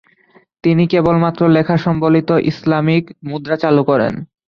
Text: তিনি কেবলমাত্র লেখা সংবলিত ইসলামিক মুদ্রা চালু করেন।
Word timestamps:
তিনি 0.63 0.83
কেবলমাত্র 0.87 1.41
লেখা 1.47 1.75
সংবলিত 1.77 2.29
ইসলামিক 2.51 3.03
মুদ্রা 3.27 3.55
চালু 3.55 3.81
করেন। 3.83 4.13